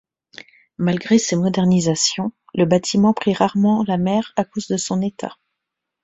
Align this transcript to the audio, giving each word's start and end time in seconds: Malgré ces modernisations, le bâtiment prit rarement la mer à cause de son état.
Malgré 0.79 1.19
ces 1.19 1.35
modernisations, 1.35 2.31
le 2.55 2.65
bâtiment 2.65 3.13
prit 3.13 3.35
rarement 3.35 3.83
la 3.87 3.99
mer 3.99 4.33
à 4.35 4.43
cause 4.45 4.65
de 4.65 4.77
son 4.77 4.99
état. 4.99 5.37